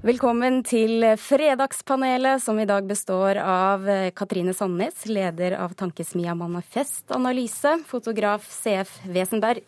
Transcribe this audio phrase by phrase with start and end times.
[0.00, 3.82] Velkommen til Fredagspanelet, som i dag består av
[4.16, 9.60] Katrine Sandnes, leder av tankesmia Manifest Analyse, fotograf CF Wesenberg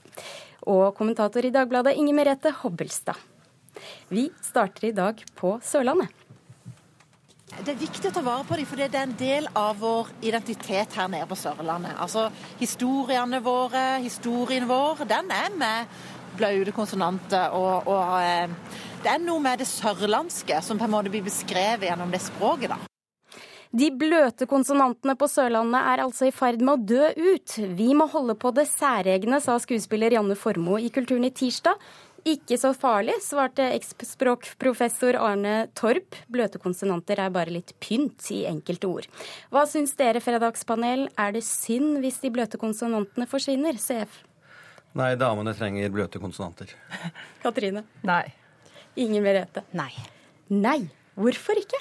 [0.65, 3.21] og kommentator i Dagbladet Inger Merete Hobbelstad.
[4.08, 6.08] Vi starter i dag på Sørlandet.
[7.53, 10.14] Det er viktig å ta vare på dem, for det er en del av vår
[10.24, 11.92] identitet her nede på Sørlandet.
[12.01, 15.92] Altså Historiene våre, historien vår, den er med
[16.41, 17.52] blaute konsonanter.
[17.52, 21.88] Og, og eh, det er noe med det sørlandske som på en måte blir beskrevet
[21.88, 22.70] gjennom det språket.
[22.70, 22.79] da.
[23.73, 27.55] De bløte konsonantene på Sørlandet er altså i ferd med å dø ut.
[27.73, 31.80] Vi må holde på det særegne, sa skuespiller Janne Formoe i Kulturen i tirsdag.
[32.29, 36.19] Ikke så farlig, svarte eksspråkprofessor Arne Torp.
[36.30, 39.09] Bløte konsonanter er bare litt pynt i enkelte ord.
[39.51, 41.09] Hva syns dere, Fredagspanel?
[41.19, 43.80] Er det synd hvis de bløte konsonantene forsvinner?
[43.80, 44.21] CF?
[45.01, 46.77] Nei, damene trenger bløte konsonanter.
[47.43, 47.87] Katrine?
[48.05, 48.27] Nei.
[49.01, 49.64] Ingen Merete?
[49.77, 49.92] Nei.
[50.52, 50.80] Nei.
[51.16, 51.80] Hvorfor ikke?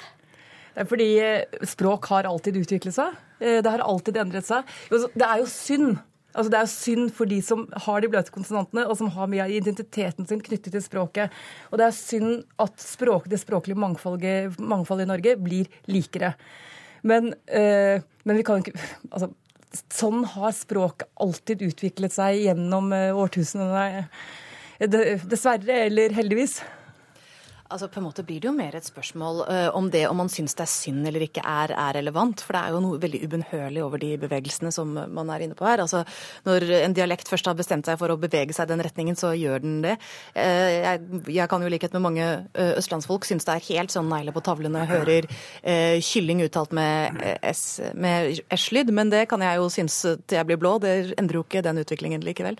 [0.72, 3.18] Det er fordi eh, språk har alltid utviklet seg.
[3.42, 4.68] Eh, det har alltid endret seg.
[4.88, 6.00] Det er jo synd
[6.32, 9.26] Altså Det er jo synd for de som har de bløte konsonantene, og som har
[9.28, 11.34] mye av identiteten sin knyttet til språket.
[11.68, 16.32] Og det er synd at språk, det språklige mangfoldet, mangfoldet, i Norge blir likere.
[17.04, 18.72] Men, øh, men vi kan ikke
[19.10, 19.28] altså,
[19.92, 24.08] Sånn har språk alltid utviklet seg gjennom årtusenene.
[24.80, 26.58] Dessverre, eller heldigvis.
[27.72, 30.30] Altså på en måte blir det jo mer et spørsmål uh, om det om man
[30.32, 32.42] syns det er synd eller ikke er, er, relevant.
[32.44, 35.66] For det er jo noe veldig ubønnhørlig over de bevegelsene som man er inne på
[35.66, 35.80] her.
[35.84, 36.02] Altså
[36.44, 39.32] Når en dialekt først har bestemt seg for å bevege seg i den retningen, så
[39.38, 39.96] gjør den det.
[40.36, 41.02] Uh, jeg,
[41.38, 44.36] jeg, kan jo i likhet med mange uh, østlandsfolk synes det er helt sånn negler
[44.36, 44.84] på tavlene.
[44.92, 45.28] Hører
[46.02, 47.16] kylling uttalt med
[47.48, 50.74] S-lyd, men det kan jeg jo synes til jeg blir blå.
[50.82, 52.58] Det endrer jo ikke den utviklingen likevel.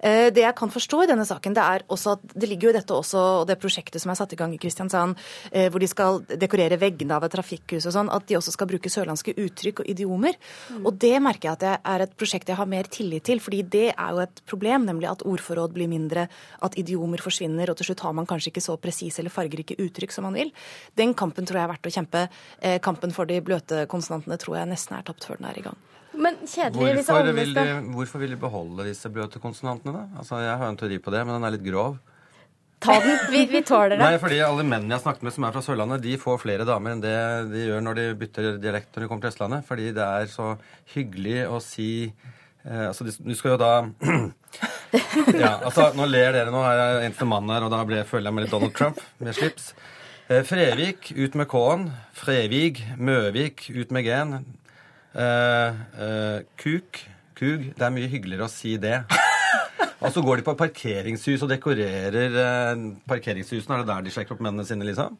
[0.00, 2.96] det jeg kan forstå i denne saken, det er også at det ligger jo dette
[2.96, 5.16] også, og det prosjektet som er satt i gang gang i Kristiansand,
[5.52, 8.68] eh, hvor de skal dekorere veggene av et trafikkhus og sånn, at de også skal
[8.70, 10.36] bruke sørlandske uttrykk og idiomer.
[10.70, 10.86] Mm.
[10.86, 13.62] Og det merker jeg at det er et prosjekt jeg har mer tillit til, fordi
[13.62, 16.28] det er jo et problem, nemlig at ordforråd blir mindre,
[16.62, 20.12] at idiomer forsvinner, og til slutt har man kanskje ikke så presise eller fargerike uttrykk
[20.12, 20.52] som man vil.
[20.96, 22.26] Den kampen tror jeg er verdt å kjempe.
[22.60, 25.64] Eh, kampen for de bløte konsonantene tror jeg nesten er tapt før den er i
[25.68, 25.78] gang.
[26.20, 30.18] Men kjedelig hvis alle vil de, Hvorfor vil de beholde disse bløte konsonantene, da?
[30.18, 32.00] Altså, Jeg har en teori på det, men den er litt grov.
[32.80, 33.18] Ta den.
[33.28, 34.00] Vi, vi tåler det.
[34.00, 36.64] Nei, fordi alle mennene jeg har snakket med som er fra Sørlandet, de får flere
[36.68, 37.16] damer enn det
[37.52, 39.66] de gjør når de bytter dialekt når de kommer til Østlandet.
[39.68, 40.46] Fordi det er så
[40.94, 43.72] hyggelig å si eh, Altså, du skal jo da
[45.42, 46.50] Ja, altså, nå ler dere.
[46.54, 49.04] Nå er jeg eneste mann her, og da ble, føler jeg meg litt Donald Trump
[49.20, 49.74] med slips.
[50.30, 51.88] Eh, Frevik, ut med K-en.
[52.16, 52.80] Frevig.
[52.96, 54.38] Møvik, ut med G-en.
[55.12, 57.04] Eh, eh, kuk.
[57.36, 57.72] Kug.
[57.76, 59.02] Det er mye hyggeligere å si det.
[60.00, 63.76] Og så går de på parkeringshus og dekorerer eh, parkeringshusene.
[63.76, 65.18] Er det der de sjekker opp mennene sine, liksom?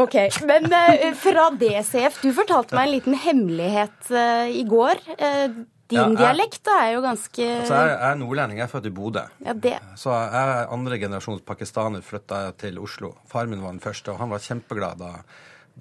[0.00, 0.16] OK.
[0.48, 5.04] Men uh, fra DCF, du fortalte meg en liten hemmelighet uh, i går.
[5.90, 8.86] Din ja, jeg, dialekt da, er jo ganske altså, Jeg er nordlending, jeg er født
[8.86, 9.24] i Bodø.
[9.42, 9.76] Ja, det.
[9.98, 13.16] Så jeg er andre generasjons pakistaner, flytta til Oslo.
[13.30, 15.10] Far min var den første, og han var kjempeglad da,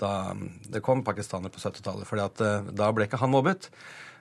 [0.02, 0.14] da
[0.74, 2.10] det kom pakistanere på 70-tallet.
[2.10, 3.70] For da ble ikke han mobbet.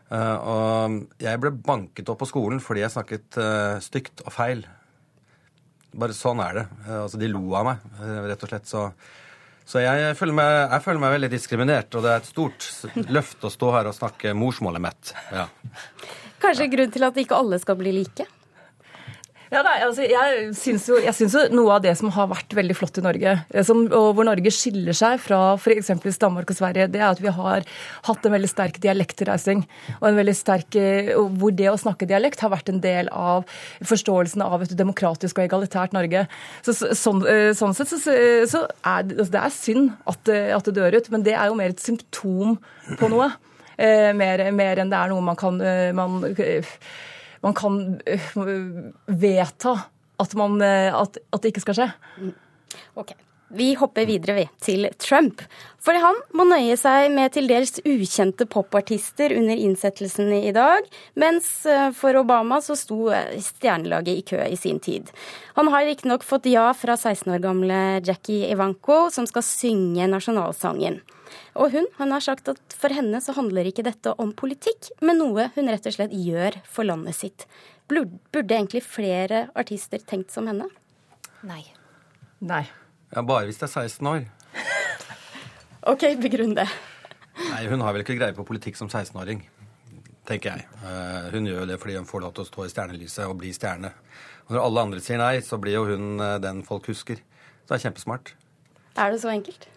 [0.08, 4.62] Uh, og jeg ble banket opp på skolen fordi jeg snakket uh, stygt og feil.
[5.98, 6.66] Bare sånn er det.
[6.86, 7.84] Uh, altså, de lo av meg,
[8.30, 8.70] rett og slett.
[8.70, 8.86] Så,
[9.68, 12.70] så jeg, føler meg, jeg, føler meg, veldig diskriminert, og det er et stort
[13.18, 15.12] løft å stå her og snakke morsmålet mitt.
[15.34, 15.48] Ja.
[16.40, 18.28] Kanskje grunn til at ikke alle skal bli like?
[19.48, 22.98] Ja, nei, altså, jeg syns jo, jo, noe av det som har vært veldig flott
[23.00, 25.88] i Norge, eh, som, og hvor Norge skiller seg fra f.eks.
[26.20, 27.64] Danmark og Sverige, det er at vi har
[28.08, 29.64] hatt en veldig sterk dialektreising.
[30.02, 33.48] Og en veldig sterk, eh, hvor det å snakke dialekt har vært en del av
[33.88, 36.26] forståelsen av et demokratisk og egalitært Norge.
[36.66, 40.76] Så, sånn, eh, sånn, sett så, så er altså, det er synd at, at, det
[40.76, 42.58] dør ut, men det er jo mer et symptom
[43.00, 43.32] på noe.
[43.78, 45.60] mer, mer enn det er noe man kan
[45.94, 46.24] man,
[47.44, 48.32] man kan eh,
[49.06, 49.76] vedta
[50.18, 51.88] at, man, eh, at, at det ikke skal skje.
[52.98, 53.14] Ok.
[53.48, 55.40] Vi hopper videre ved, til Trump.
[55.80, 60.84] For han må nøye seg med til dels ukjente popartister under innsettelsen i dag,
[61.16, 63.08] mens eh, for Obama så sto
[63.40, 65.08] stjernelaget i kø i sin tid.
[65.56, 71.00] Han har riktignok fått ja fra 16 år gamle Jackie Ivanko, som skal synge nasjonalsangen.
[71.56, 75.20] Og hun, hun har sagt at for henne så handler ikke dette om politikk, men
[75.22, 77.46] noe hun rett og slett gjør for landet sitt.
[77.88, 80.68] Burde egentlig flere artister tenkt som henne?
[81.48, 81.62] Nei.
[82.44, 82.66] Nei.
[83.14, 84.26] Ja, Bare hvis det er 16 år.
[85.92, 86.68] OK, begrunn det.
[87.38, 89.40] Nei, Hun har vel ikke greie på politikk som 16-åring,
[90.28, 90.66] tenker jeg.
[90.82, 93.54] Uh, hun gjør det fordi hun får lov til å stå i stjernelyset og bli
[93.56, 93.92] stjerne.
[94.48, 97.22] Og når alle andre sier nei, så blir jo hun uh, den folk husker.
[97.62, 98.34] Så det er kjempesmart.
[98.98, 99.68] Er det så enkelt?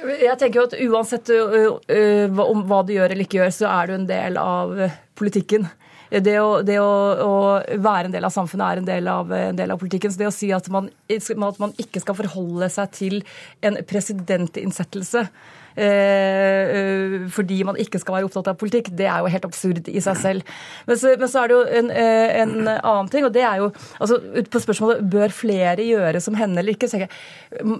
[0.00, 3.94] Jeg tenker jo at uansett om hva du gjør eller ikke gjør, så er du
[3.96, 4.72] en del av
[5.18, 5.66] politikken.
[6.10, 6.90] Det, å, det å,
[7.22, 7.34] å,
[7.78, 10.10] være en del av samfunnet er en del av, en del av politikken.
[10.10, 13.22] Så det å si at man, at man ikke skal forholde seg til
[13.66, 15.26] en presidentinnsettelse
[15.80, 20.02] eh, fordi man ikke skal være opptatt av politikk, det er jo helt absurd i
[20.02, 20.54] seg selv.
[20.88, 23.60] Men så, men så er det jo en, eh, en, annen ting, og det er
[23.62, 23.70] jo
[24.00, 24.18] altså
[24.50, 27.10] På spørsmålet bør flere gjøre som henne eller ikke, så jeg,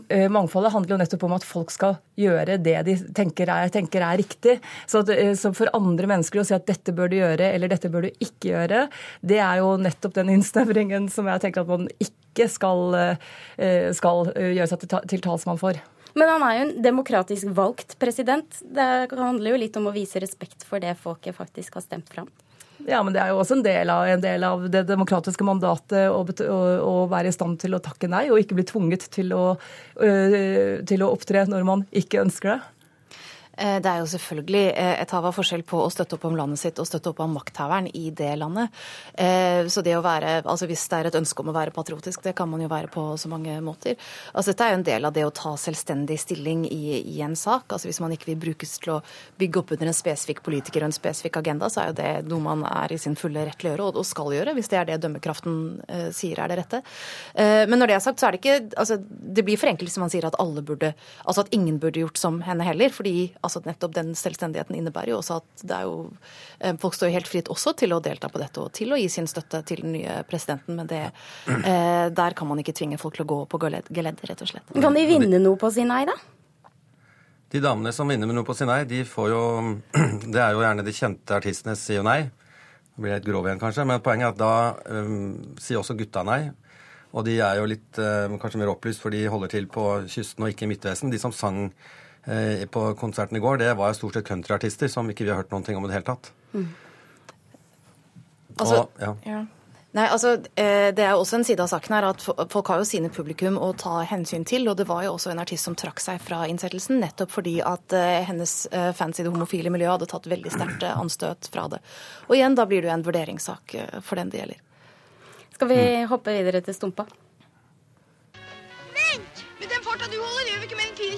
[0.09, 4.05] eh, mangfoldet handler jo nettopp om at folk skal gjøre det de tenker er, tenker
[4.05, 4.59] er riktig.
[4.87, 7.73] Så, at, eh, så, for andre mennesker å si at dette bør du gjøre eller
[7.73, 8.87] dette bør du ikke gjøre,
[9.27, 12.95] det er jo nettopp den innsnevringen som jeg tenker at man ikke skal,
[13.97, 15.81] skal gjøre seg til talsmann for.
[16.15, 18.61] Men han er jo en demokratisk valgt president.
[18.63, 22.31] Det handler jo litt om å vise respekt for det folket faktisk har stemt fram.
[22.89, 26.09] Ja, men det er jo også en del av, en del av det demokratiske mandatet
[26.09, 29.35] å, å, å, være i stand til å takke nei, og ikke bli tvunget til
[29.37, 29.45] å,
[30.01, 32.61] øh, til å opptre når man ikke ønsker det.
[33.61, 36.37] Eh, det er jo selvfølgelig eh, et hav av forskjell på å støtte opp om
[36.39, 38.73] landet sitt og støtte opp om makthaveren i det landet.
[39.13, 42.23] Eh, så det å være, altså Hvis det er et ønske om å være patriotisk,
[42.25, 43.99] det kan man jo være på så mange måter.
[44.33, 47.37] Altså Dette er jo en del av det å ta selvstendig stilling i, i en
[47.37, 47.69] sak.
[47.69, 49.01] Altså Hvis man ikke vil brukes til å
[49.41, 52.45] bygge opp under en spesifikk politiker og en spesifikk agenda, så er jo det noe
[52.45, 54.89] man er i sin fulle rett til å gjøre, og skal gjøre, hvis det er
[54.89, 55.57] det dømmekraften
[56.17, 56.81] sier er det rette.
[57.35, 59.99] Men når det er sagt, så er det ikke altså Det blir for enkelt hvis
[60.01, 60.93] man sier at alle burde,
[61.25, 62.93] altså at ingen burde gjort som henne heller.
[62.95, 65.95] fordi altså nettopp den selvstendigheten innebærer jo også at det er jo
[66.63, 68.99] eh, Folk står jo helt fritt også til å delta på dette og til å
[69.01, 71.05] gi sin støtte til den nye presidenten, men det,
[71.51, 74.77] eh, der kan man ikke tvinge folk til å gå på geleddet, rett og slett.
[74.79, 76.17] Kan de vinne noe på å si nei, da?
[77.51, 79.45] De damene som vinner med noe på si nei, de får jo
[80.33, 82.23] Det er jo gjerne de kjente artistene sier jo nei.
[82.95, 86.23] Det blir litt grov igjen, kanskje, men poenget er at da um, sier også gutta
[86.27, 86.45] nei.
[87.11, 90.47] Og de er jo litt um, kanskje mer opplyst, for de holder til på kysten
[90.47, 91.11] og ikke i Midtvesten.
[91.11, 91.73] De som sang
[92.71, 95.67] på konserten i går, det var stort sett countryartister som ikke vi har hørt noen
[95.67, 96.31] ting om i det hele tatt.
[96.53, 96.69] Mm.
[98.61, 99.15] Altså, og, ja.
[99.27, 99.41] ja.
[99.91, 102.23] Nei, altså, eh, Det er jo også en side av saken her at
[102.53, 104.69] folk har jo sine publikum å ta hensyn til.
[104.71, 107.93] og Det var jo også en artist som trakk seg fra innsettelsen, nettopp fordi at
[107.93, 108.55] eh, hennes
[108.95, 111.81] fans i det homofile miljøet hadde tatt veldig sterkt anstøt fra det.
[112.29, 113.75] Og igjen, da blir det jo en vurderingssak
[114.07, 114.63] for den det gjelder.
[115.57, 116.07] Skal vi mm.
[116.13, 117.09] hoppe videre til Stumpa?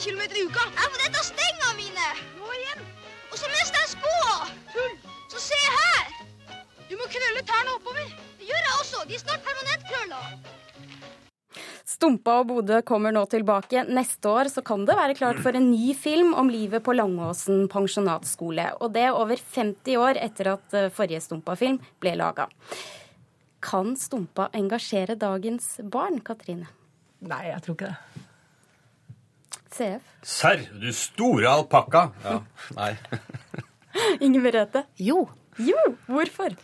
[0.03, 0.63] Km i uka.
[0.75, 2.07] Jeg får dette stenga mine.
[2.39, 2.87] Nå igjen.
[3.31, 4.33] Og så mister jeg skoa.
[4.73, 4.97] Tull.
[5.31, 6.09] Så se her.
[6.89, 8.09] Du må krølle tærne oppover.
[8.41, 9.05] Det gjør jeg også.
[9.07, 10.23] De er snart permanentkrølla.
[11.93, 13.85] Stumpa og Bodø kommer nå tilbake.
[13.87, 17.69] Neste år så kan det være klart for en ny film om livet på Langåsen
[17.71, 18.67] pensjonatskole.
[18.83, 22.49] Og det over 50 år etter at eh, forrige Stumpa-film ble laga.
[23.63, 26.73] Kan Stumpa engasjere dagens barn, Katrine?
[27.23, 28.29] Nei, jeg tror ikke det.
[29.73, 30.03] CF.
[30.23, 32.11] Serr, du store alpakka.
[32.25, 32.39] Ja,
[32.77, 32.93] nei.
[34.25, 34.85] Inger Merete?
[35.01, 35.25] Jo.
[35.61, 36.55] Jo, hvorfor?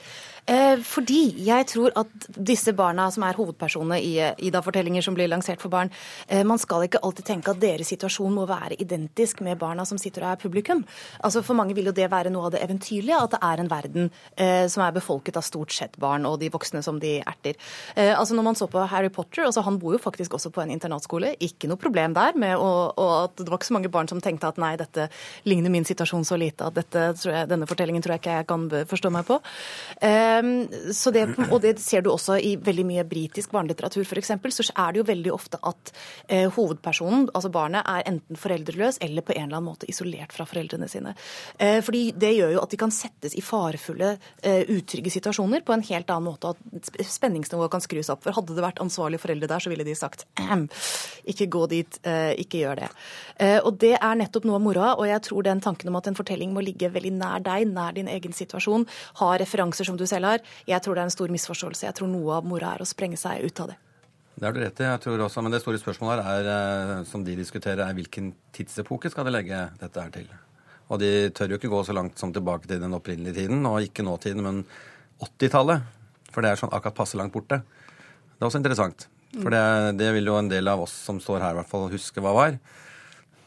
[0.49, 5.29] Eh, fordi jeg tror at disse barna som er hovedpersonene i eh, Ida-fortellinger som blir
[5.29, 5.91] lansert for barn,
[6.27, 10.01] eh, man skal ikke alltid tenke at deres situasjon må være identisk med barna som
[10.01, 10.81] sitter og er publikum.
[11.21, 13.71] Altså For mange vil jo det være noe av det eventyrlige, at det er en
[13.71, 14.11] verden
[14.73, 17.57] som er befolket av stort sett barn og de voksne som de erter.
[17.97, 20.73] Altså Når man så på Harry Potter, altså han bor jo faktisk også på en
[20.75, 24.11] internatskole, ikke noe problem der med å, og at det var ikke så mange barn
[24.11, 25.09] som tenkte at nei, dette
[25.49, 28.69] ligner min situasjon så lite at dette, jeg, denne fortellingen tror jeg ikke jeg kan
[28.93, 29.41] forstå meg på.
[30.07, 34.33] Ehm, det, og det ser du også i veldig mye britisk barnelitteratur f.eks.
[34.55, 35.93] Så er det jo veldig ofte at
[36.27, 40.47] eh, hovedpersonen, altså barnet, er enten foreldreløs eller på en eller annen måte isolert fra
[40.49, 41.15] foreldrene sine.
[41.59, 45.77] Eh, fordi det gjør jo at de kan settes i farefulle, eh, utrygge situasjoner på
[45.77, 46.55] en helt annen måte.
[46.55, 48.25] At spenningsnivået kan skrus opp.
[48.27, 50.27] For hadde det vært ansvarlige foreldre der, så ville de sagt
[51.29, 51.99] ikke gå dit,
[52.41, 52.89] ikke gjør det.
[53.67, 56.17] Og det er nettopp noe av moroa, og jeg tror den tanken om at en
[56.19, 58.87] fortelling må ligge veldig nær deg, nær din egen situasjon,
[59.21, 60.28] ha referanser som du selv har,
[60.69, 61.87] jeg tror det er en stor misforståelse.
[61.87, 63.79] Jeg tror noe av mora er å sprenge seg ut av det.
[64.39, 64.87] Det har du rett i.
[64.87, 68.35] jeg tror også, Men det store spørsmålet her er, eh, som de diskuterer, er hvilken
[68.55, 70.29] tidsepoke skal de legge dette her til?
[70.89, 73.83] Og de tør jo ikke gå så langt som tilbake til den opprinnelige tiden, og
[73.83, 74.65] ikke nåtiden, men
[75.21, 75.83] 80-tallet.
[76.31, 77.61] For det er sånn akkurat passe langt borte.
[77.61, 79.09] Det er også interessant.
[79.35, 81.91] For det, det vil jo en del av oss som står her, i hvert fall
[81.93, 82.55] huske hva var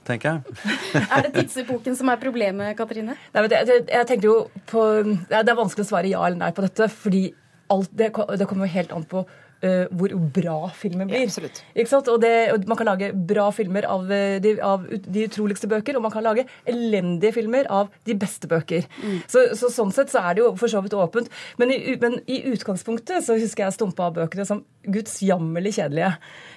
[0.08, 0.58] tenker jeg.
[1.14, 3.16] er det tidsepoken som er problemet, Katrine?
[3.34, 4.36] Nei, men jeg, jeg tenkte jo
[4.72, 4.88] på,
[5.30, 6.90] Det er vanskelig å svare ja eller nei på dette.
[6.92, 7.24] fordi
[7.72, 9.26] alt, det, det kommer jo helt an på
[9.66, 11.26] eh, hvor bra filmen blir.
[11.26, 12.02] Ja.
[12.02, 15.98] Og, det, og Man kan lage bra filmer av eh, de, av de utroligste bøker,
[15.98, 18.88] og man kan lage elendige filmer av de beste bøker.
[19.32, 21.30] Så, så Sånn sett så er det jo for så vidt åpent.
[21.62, 26.12] Men i, men i utgangspunktet så husker jeg stumpa av bøkene som gudsjammerlig kjedelige.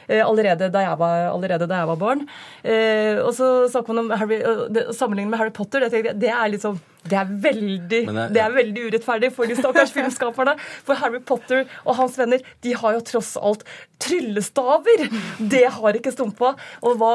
[0.09, 2.27] Eh, allerede, da jeg var, allerede da jeg var barn.
[2.63, 4.41] Eh, og så snakker man om Harry,
[4.75, 5.87] det, sammenlignet med Harry Potter.
[5.89, 9.93] Det, det er liksom det er, veldig, jeg, det- er veldig urettferdig for de stakkars
[9.97, 10.55] filmskaperne.
[10.87, 13.65] For Harry Potter og hans venner de har jo tross alt
[14.05, 15.05] tryllestaver!
[15.51, 16.55] Det har ikke Stumpa.
[16.85, 17.11] Og hva,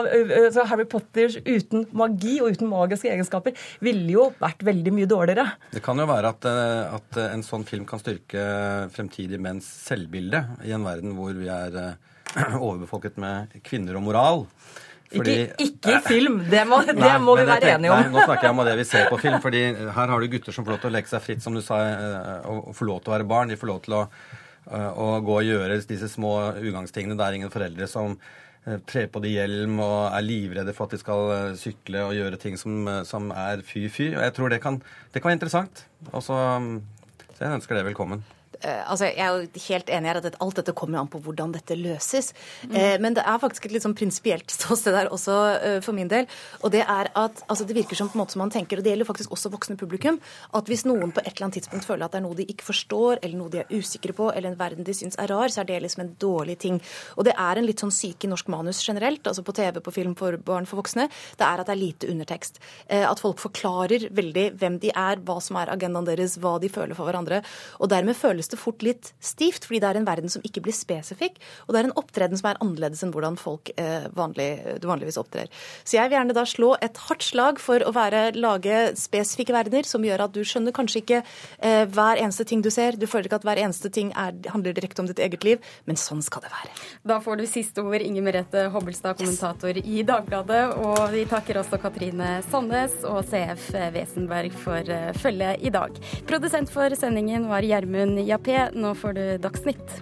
[0.69, 5.47] Harry Potter uten magi og uten magiske egenskaper ville jo vært veldig mye dårligere.
[5.73, 6.49] Det kan jo være at,
[6.99, 8.43] at en sånn film kan styrke
[8.95, 11.79] fremtidige menns selvbilde i en verden hvor vi er
[12.59, 14.45] overbefolket med kvinner og moral.
[15.11, 15.35] Ikke,
[15.65, 18.01] ikke i film, det må, det Nei, må vi være tenker- enige om.
[18.03, 19.39] Nei, nå snakker jeg om det vi ser på film.
[19.41, 21.61] fordi her har du gutter som får lov til å leke seg fritt, som du
[21.65, 23.47] sa, eh, og får lov til å være barn.
[23.49, 24.03] De får lov til å,
[24.71, 27.17] eh, å gå og gjøre disse små ugangstingene.
[27.17, 28.17] Det er ingen foreldre som
[28.67, 32.13] eh, trer på de hjelm og er livredde for at de skal eh, sykle og
[32.13, 34.11] gjøre ting som, eh, som er fy-fy.
[34.15, 34.81] Og jeg tror det kan,
[35.13, 35.85] det kan være interessant.
[36.13, 36.81] Og så, mm,
[37.33, 38.21] så jeg ønsker det velkommen.
[38.61, 41.53] Eh, altså, jeg er jo helt enig her at alt dette kommer an på hvordan
[41.55, 42.33] dette løses.
[42.69, 43.01] Mm.
[43.01, 46.27] men det er faktisk et litt sånn prinsipielt ståsted der også eh, for min del.
[46.63, 48.85] Og det er at altså, det virker som på en måte som man tenker, og
[48.85, 50.19] det gjelder faktisk også voksne publikum,
[50.55, 52.67] at hvis noen på et eller annet tidspunkt føler at det er noe de ikke
[52.67, 55.63] forstår, eller noe de er usikre på, eller en verden de syns er rar, så
[55.63, 56.81] er det liksom en dårlig ting.
[57.15, 59.95] Og det er en litt sånn syke i norsk manus generelt, altså på TV, på
[59.95, 61.07] film, for barn, for voksne,
[61.39, 62.59] det er at det er lite undertekst.
[62.99, 66.97] At folk forklarer veldig hvem de er, hva som er agendaen deres, hva de føler
[66.97, 67.41] for hverandre.
[67.79, 70.75] Og dermed føles det fort litt stivt, fordi det er en verden som ikke blir
[70.75, 74.49] spesifikk, og det er en opptreden som er annerledes enn hvordan folk eh, vanlig,
[74.83, 75.51] vanligvis opptrer.
[75.83, 79.87] Så jeg vil gjerne da slå et hardt slag for å være, lage spesifikke verdener
[79.87, 83.29] som gjør at du skjønner kanskje ikke eh, hver eneste ting du ser, du føler
[83.29, 86.45] ikke at hver eneste ting er, handler direkte om ditt eget liv, men sånn skal
[86.45, 86.73] det være.
[87.09, 90.61] Da får du siste ord, Inger Merete Hobbelstad, kommentator i Dagbladet.
[90.79, 95.95] Og vi takker også Katrine Sandnes og CF Wesenberg for eh, følget i dag.
[96.29, 98.79] Produsent for sendingen var Gjermund Jappé.
[98.79, 100.01] Nå får du Dagsnytt.